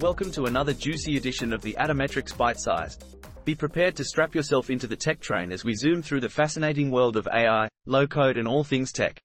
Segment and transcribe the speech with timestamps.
[0.00, 3.02] Welcome to another juicy edition of the Atometrix ByteSize.
[3.44, 6.92] Be prepared to strap yourself into the tech train as we zoom through the fascinating
[6.92, 9.18] world of AI, low code, and all things tech.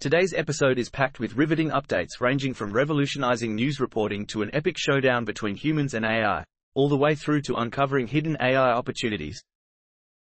[0.00, 4.76] Today's episode is packed with riveting updates ranging from revolutionizing news reporting to an epic
[4.78, 6.42] showdown between humans and AI,
[6.74, 9.44] all the way through to uncovering hidden AI opportunities.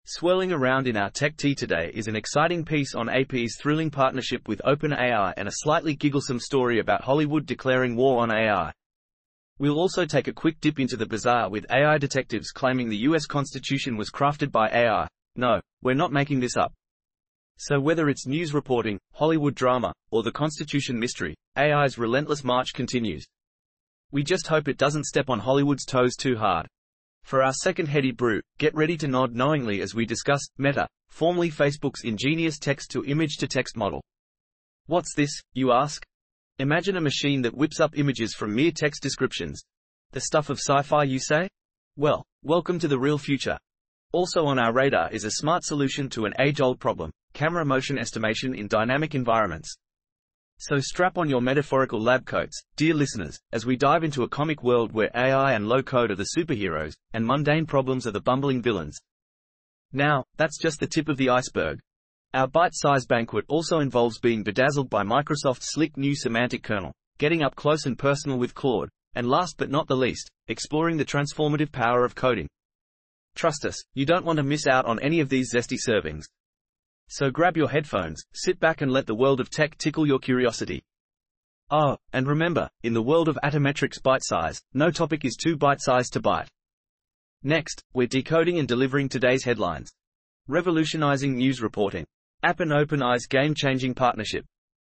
[0.05, 4.47] Swirling around in our tech tea today is an exciting piece on AP's thrilling partnership
[4.47, 8.71] with OpenAI and a slightly gigglesome story about Hollywood declaring war on AI.
[9.59, 13.25] We'll also take a quick dip into the bizarre with AI detectives claiming the US
[13.25, 15.09] Constitution was crafted by AI.
[15.35, 16.75] No, we're not making this up.
[17.57, 23.25] So whether it's news reporting, Hollywood drama, or the Constitution mystery, AI's relentless march continues.
[24.13, 26.67] We just hope it doesn't step on Hollywood's toes too hard.
[27.23, 31.51] For our second heady brew, get ready to nod knowingly as we discuss Meta, formerly
[31.51, 34.03] Facebook's ingenious text-to-image-to-text model.
[34.85, 36.05] What's this, you ask?
[36.59, 39.63] Imagine a machine that whips up images from mere text descriptions.
[40.13, 41.51] The stuff of sci-fi, you say?
[41.97, 43.59] Well, welcome to the real future.
[44.13, 48.55] Also on our radar is a smart solution to an age-old problem, camera motion estimation
[48.55, 49.77] in dynamic environments.
[50.57, 54.63] So strap on your metaphorical lab coats, dear listeners, as we dive into a comic
[54.63, 58.63] world where AI and low code are the superheroes, and mundane problems are the bumbling
[58.63, 58.99] villains.
[59.93, 61.81] Now, that's just the tip of the iceberg.
[62.37, 67.57] Our bite-sized banquet also involves being bedazzled by Microsoft's slick new semantic kernel, getting up
[67.57, 72.05] close and personal with Claude, and last but not the least, exploring the transformative power
[72.05, 72.47] of coding.
[73.37, 76.25] Trust us, you don't want to miss out on any of these zesty servings.
[77.09, 80.83] So grab your headphones, sit back and let the world of tech tickle your curiosity.
[81.71, 86.13] Oh, and remember, in the world of Atometrix ByteSize, no topic is too bite sized
[86.13, 86.51] to bite.
[87.43, 89.91] Next, we're decoding and delivering today's headlines.
[90.49, 92.05] Revolutionizing news reporting.
[92.43, 94.45] AP and OpenAI's game-changing partnership.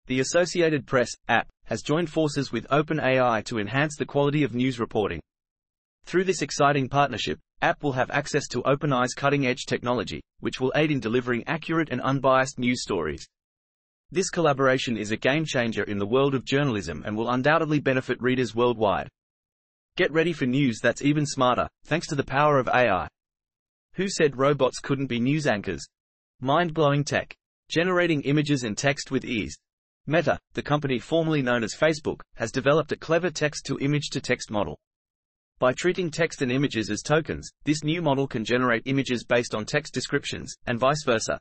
[0.08, 4.80] The Associated Press, AP, has joined forces with OpenAI to enhance the quality of news
[4.80, 5.20] reporting.
[6.06, 10.92] Through this exciting partnership, AP will have access to OpenAI's cutting-edge technology, which will aid
[10.92, 13.26] in delivering accurate and unbiased news stories.
[14.12, 18.22] This collaboration is a game changer in the world of journalism and will undoubtedly benefit
[18.22, 19.08] readers worldwide.
[19.96, 23.08] Get ready for news that's even smarter, thanks to the power of AI.
[23.94, 25.86] Who said robots couldn't be news anchors?
[26.44, 27.36] Mind-blowing tech.
[27.70, 29.56] Generating images and text with ease.
[30.08, 34.80] Meta, the company formerly known as Facebook, has developed a clever text-to-image-to-text model.
[35.60, 39.66] By treating text and images as tokens, this new model can generate images based on
[39.66, 41.40] text descriptions, and vice versa.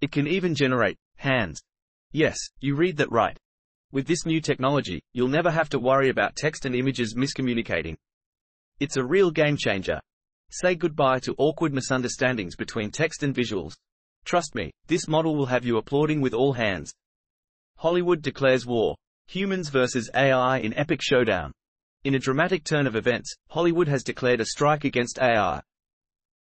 [0.00, 1.62] It can even generate hands.
[2.10, 3.38] Yes, you read that right.
[3.92, 7.94] With this new technology, you'll never have to worry about text and images miscommunicating.
[8.80, 10.00] It's a real game changer.
[10.50, 13.74] Say goodbye to awkward misunderstandings between text and visuals.
[14.28, 16.92] Trust me, this model will have you applauding with all hands.
[17.78, 18.94] Hollywood declares war.
[19.28, 21.50] Humans versus AI in epic showdown.
[22.04, 25.62] In a dramatic turn of events, Hollywood has declared a strike against AI.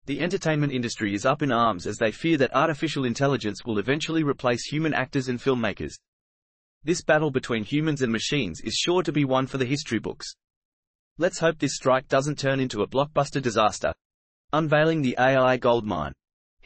[0.05, 4.21] The entertainment industry is up in arms as they fear that artificial intelligence will eventually
[4.21, 5.93] replace human actors and filmmakers.
[6.83, 10.27] This battle between humans and machines is sure to be one for the history books.
[11.17, 13.93] Let's hope this strike doesn't turn into a blockbuster disaster.
[14.51, 16.11] Unveiling the AI goldmine.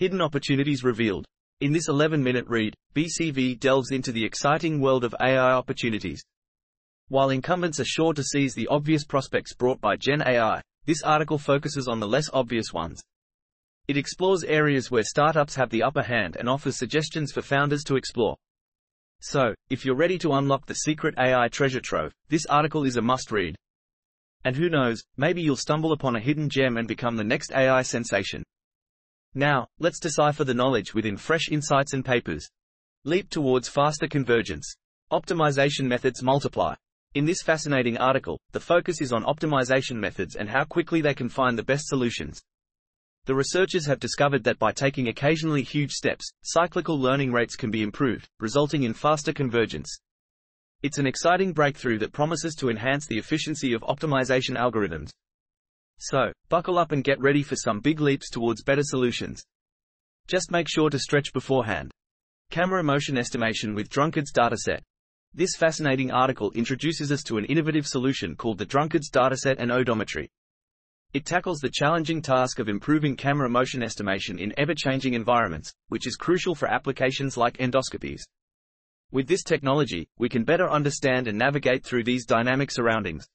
[0.01, 1.27] Hidden opportunities revealed.
[1.59, 6.23] In this 11 minute read, BCV delves into the exciting world of AI opportunities.
[7.09, 11.37] While incumbents are sure to seize the obvious prospects brought by Gen AI, this article
[11.37, 12.99] focuses on the less obvious ones.
[13.87, 17.95] It explores areas where startups have the upper hand and offers suggestions for founders to
[17.95, 18.35] explore.
[19.19, 23.03] So, if you're ready to unlock the secret AI treasure trove, this article is a
[23.03, 23.55] must read.
[24.45, 27.83] And who knows, maybe you'll stumble upon a hidden gem and become the next AI
[27.83, 28.41] sensation.
[29.33, 32.49] Now, let's decipher the knowledge within fresh insights and papers.
[33.05, 34.75] Leap towards faster convergence.
[35.09, 36.75] Optimization methods multiply.
[37.13, 41.29] In this fascinating article, the focus is on optimization methods and how quickly they can
[41.29, 42.41] find the best solutions.
[43.25, 47.83] The researchers have discovered that by taking occasionally huge steps, cyclical learning rates can be
[47.83, 49.99] improved, resulting in faster convergence.
[50.83, 55.11] It's an exciting breakthrough that promises to enhance the efficiency of optimization algorithms.
[56.03, 59.43] So, buckle up and get ready for some big leaps towards better solutions.
[60.27, 61.91] Just make sure to stretch beforehand.
[62.49, 64.81] Camera motion estimation with Drunkard's dataset.
[65.35, 70.27] This fascinating article introduces us to an innovative solution called the Drunkard's dataset and odometry.
[71.13, 76.15] It tackles the challenging task of improving camera motion estimation in ever-changing environments, which is
[76.15, 78.21] crucial for applications like endoscopies.
[79.11, 83.27] With this technology, we can better understand and navigate through these dynamic surroundings.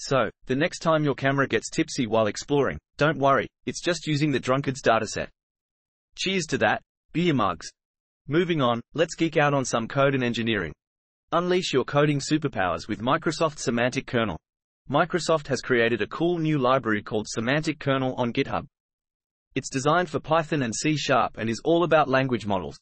[0.00, 4.30] So, the next time your camera gets tipsy while exploring, don't worry, it's just using
[4.30, 5.26] the Drunkard's dataset.
[6.16, 7.68] Cheers to that, beer mugs.
[8.28, 10.72] Moving on, let's geek out on some code and engineering.
[11.32, 14.38] Unleash your coding superpowers with Microsoft Semantic Kernel.
[14.88, 18.66] Microsoft has created a cool new library called Semantic Kernel on GitHub.
[19.56, 22.78] It's designed for Python and C Sharp and is all about language models.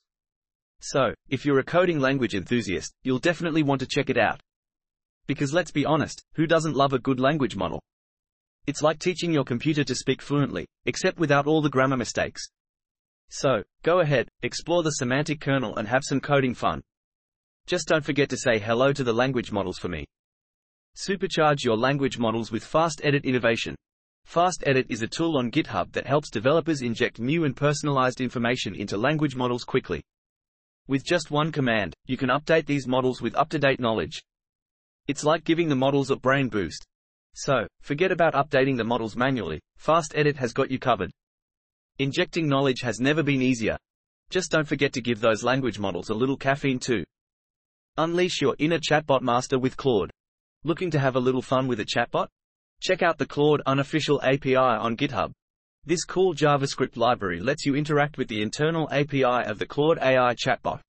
[0.80, 4.38] So, if you're a coding language enthusiast, you'll definitely want to check it out.
[5.26, 7.82] Because let's be honest, who doesn't love a good language model?
[8.67, 12.43] It's like teaching your computer to speak fluently, except without all the grammar mistakes.
[13.28, 16.82] So, go ahead, explore the semantic kernel and have some coding fun.
[17.67, 20.06] Just don't forget to say hello to the language models for me.
[20.96, 23.75] Supercharge your language models with Fast Edit Innovation.
[24.25, 28.75] Fast Edit is a tool on GitHub that helps developers inject new and personalized information
[28.75, 30.02] into language models quickly.
[30.88, 34.23] With just one command, you can update these models with up-to-date knowledge.
[35.08, 36.85] It's like giving the models a brain boost.
[37.35, 41.12] So, forget about updating the models manually, Fast Edit has got you covered.
[41.99, 43.79] Injecting knowledge has never been easier.
[44.31, 47.05] Just don't forget to give those language models a little caffeine too.
[47.97, 50.11] Unleash your inner chatbot master with Claude.
[50.64, 52.26] Looking to have a little fun with a chatbot?
[52.81, 55.31] Check out the Claude unofficial API on GitHub.
[55.85, 60.35] This cool JavaScript library lets you interact with the internal API of the Claude AI
[60.35, 60.81] chatbot.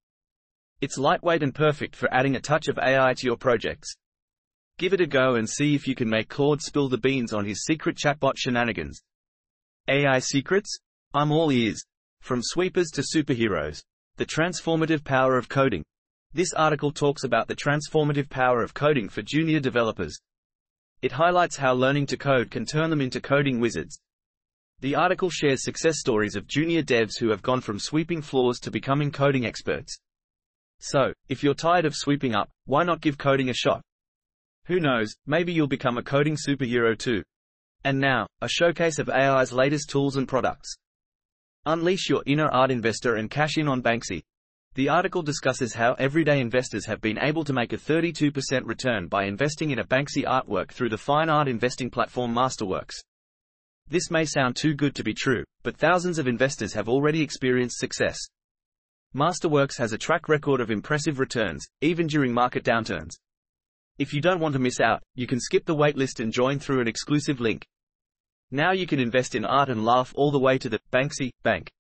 [0.82, 3.96] It's lightweight and perfect for adding a touch of AI to your projects.
[4.78, 7.46] Give it a go and see if you can make Claude spill the beans on
[7.46, 9.02] his secret chatbot shenanigans.
[9.88, 10.78] AI secrets?
[11.16, 11.84] I'm all ears.
[12.22, 13.82] From sweepers to superheroes.
[14.18, 15.84] The transformative power of coding.
[16.32, 20.16] This article talks about the transformative power of coding for junior developers.
[21.02, 24.00] It highlights how learning to code can turn them into coding wizards.
[24.82, 28.70] The article shares success stories of junior devs who have gone from sweeping floors to
[28.70, 29.98] becoming coding experts.
[30.78, 33.82] So, if you're tired of sweeping up, why not give coding a shot?
[34.68, 37.24] Who knows, maybe you'll become a coding superhero too.
[37.86, 40.76] And now, a showcase of AI's latest tools and products.
[41.66, 44.24] Unleash your inner art investor and cash in on Banksy.
[44.76, 49.24] The article discusses how everyday investors have been able to make a 32% return by
[49.24, 52.96] investing in a Banksy artwork through the fine art investing platform Masterworks.
[53.88, 57.78] This may sound too good to be true, but thousands of investors have already experienced
[57.78, 58.20] success.
[59.16, 63.16] Masterworks has a track record of impressive returns, even during market downturns.
[63.98, 66.82] If you don't want to miss out, you can skip the waitlist and join through
[66.82, 67.66] an exclusive link.
[68.52, 71.72] Now you can invest in art and laugh all the way to the Banksy Bank.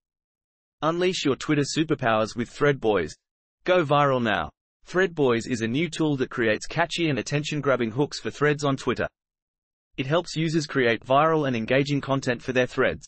[0.82, 3.12] Unleash your Twitter superpowers with Threadboys.
[3.66, 4.50] Go viral now.
[4.88, 9.08] Threadboys is a new tool that creates catchy and attention-grabbing hooks for threads on Twitter.
[9.98, 13.08] It helps users create viral and engaging content for their threads.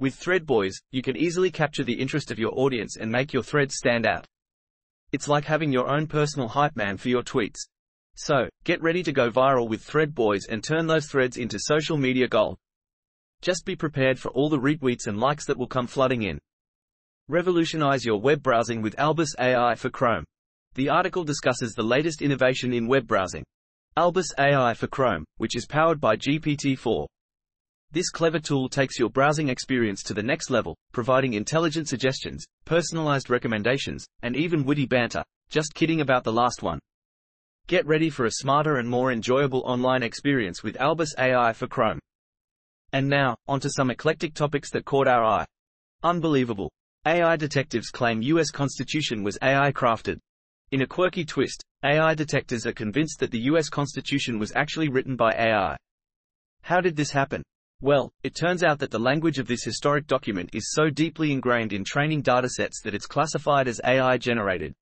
[0.00, 3.76] With Threadboys, you can easily capture the interest of your audience and make your threads
[3.76, 4.26] stand out.
[5.12, 7.58] It's like having your own personal hype man for your tweets.
[8.20, 11.96] So, get ready to go viral with Thread Boys and turn those threads into social
[11.96, 12.58] media gold.
[13.42, 16.40] Just be prepared for all the retweets and likes that will come flooding in.
[17.28, 20.24] Revolutionize your web browsing with Albus AI for Chrome.
[20.74, 23.44] The article discusses the latest innovation in web browsing.
[23.96, 27.06] Albus AI for Chrome, which is powered by GPT-4.
[27.92, 33.30] This clever tool takes your browsing experience to the next level, providing intelligent suggestions, personalized
[33.30, 35.22] recommendations, and even witty banter.
[35.50, 36.80] Just kidding about the last one.
[37.68, 41.98] Get ready for a smarter and more enjoyable online experience with Albus AI for Chrome.
[42.94, 45.44] And now, onto some eclectic topics that caught our eye.
[46.02, 46.72] Unbelievable.
[47.04, 50.16] AI detectives claim US Constitution was AI crafted.
[50.70, 55.14] In a quirky twist, AI detectives are convinced that the US Constitution was actually written
[55.14, 55.76] by AI.
[56.62, 57.42] How did this happen?
[57.82, 61.74] Well, it turns out that the language of this historic document is so deeply ingrained
[61.74, 64.72] in training datasets that it's classified as AI generated.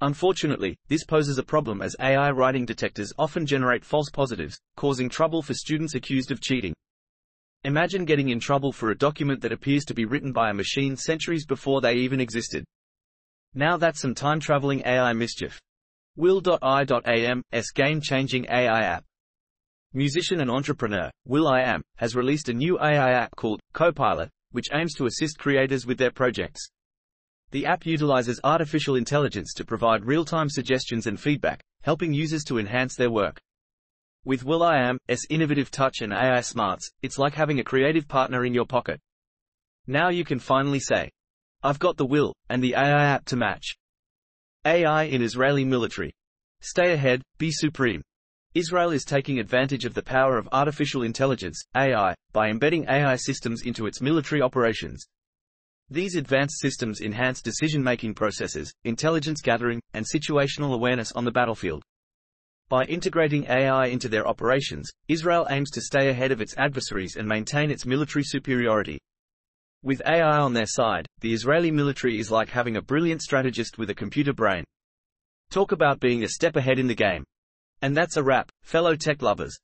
[0.00, 5.42] Unfortunately, this poses a problem as AI writing detectors often generate false positives, causing trouble
[5.42, 6.72] for students accused of cheating.
[7.64, 10.96] Imagine getting in trouble for a document that appears to be written by a machine
[10.96, 12.64] centuries before they even existed.
[13.54, 15.58] Now that's some time-traveling AI mischief.
[16.16, 19.04] Will.i.am's game-changing AI app.
[19.94, 25.06] Musician and entrepreneur, will.i.am, has released a new AI app called Copilot, which aims to
[25.06, 26.68] assist creators with their projects.
[27.50, 32.94] The app utilizes artificial intelligence to provide real-time suggestions and feedback, helping users to enhance
[32.94, 33.40] their work.
[34.24, 38.66] With will.i.am's innovative touch and AI smarts, it's like having a creative partner in your
[38.66, 39.00] pocket.
[39.86, 41.10] Now you can finally say,
[41.62, 43.74] I've got the will, and the AI app to match.
[44.66, 46.12] AI in Israeli military.
[46.60, 48.02] Stay ahead, be supreme.
[48.54, 53.62] Israel is taking advantage of the power of artificial intelligence, AI, by embedding AI systems
[53.62, 55.06] into its military operations.
[55.90, 61.82] These advanced systems enhance decision-making processes, intelligence gathering, and situational awareness on the battlefield.
[62.68, 67.26] By integrating AI into their operations, Israel aims to stay ahead of its adversaries and
[67.26, 68.98] maintain its military superiority.
[69.82, 73.88] With AI on their side, the Israeli military is like having a brilliant strategist with
[73.88, 74.64] a computer brain.
[75.50, 77.24] Talk about being a step ahead in the game.
[77.80, 79.56] And that's a wrap, fellow tech lovers.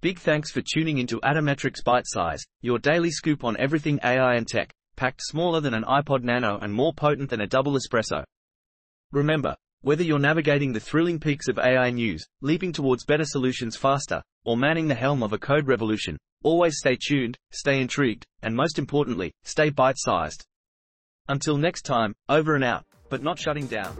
[0.00, 4.72] Big thanks for tuning into Atometrix ByteSize, your daily scoop on everything AI and tech,
[5.02, 8.22] packed smaller than an iPod Nano and more potent than a double espresso.
[9.10, 14.22] Remember, whether you're navigating the thrilling peaks of AI news, leaping towards better solutions faster,
[14.44, 18.78] or manning the helm of a code revolution, always stay tuned, stay intrigued, and most
[18.78, 20.44] importantly, stay bite-sized.
[21.26, 23.96] Until next time, over and out, but not shutting down.